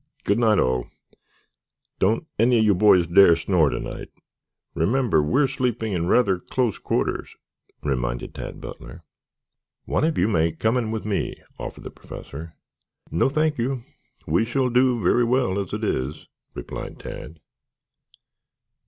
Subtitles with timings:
[0.23, 0.87] Good night, all.
[1.99, 4.09] Don't any of you boys dare snore to night.
[4.73, 7.35] Remember we are sleeping in rather close quarters,"
[7.83, 9.03] reminded Butler.
[9.85, 12.55] "One of you may come in with me," offered the Professor.
[13.11, 13.83] "No, thank you,
[14.25, 16.25] we shall do very well as it is,"
[16.55, 17.39] replied Tad.